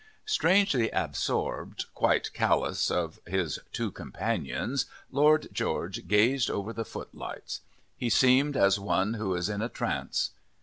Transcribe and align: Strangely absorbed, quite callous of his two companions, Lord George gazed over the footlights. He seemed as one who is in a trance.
Strangely 0.25 0.89
absorbed, 0.89 1.85
quite 1.93 2.33
callous 2.33 2.89
of 2.89 3.19
his 3.27 3.59
two 3.71 3.91
companions, 3.91 4.87
Lord 5.11 5.47
George 5.53 6.07
gazed 6.07 6.49
over 6.49 6.73
the 6.73 6.85
footlights. 6.85 7.61
He 7.95 8.09
seemed 8.09 8.57
as 8.57 8.79
one 8.79 9.13
who 9.13 9.35
is 9.35 9.47
in 9.47 9.61
a 9.61 9.69
trance. 9.69 10.31